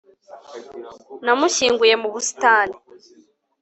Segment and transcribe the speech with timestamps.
[1.25, 2.77] Namushyinguye mu busitani